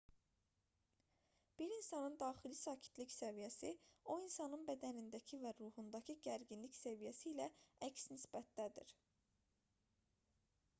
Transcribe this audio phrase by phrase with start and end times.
[1.59, 3.71] bir insanın daxili sakitlik səviyyəsi
[4.15, 7.49] o insanın bədənindəki və ruhundakı gərginlik səviyyəsi ilə
[7.91, 8.99] əks nisbətdədir